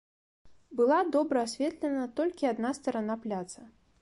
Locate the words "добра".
1.15-1.43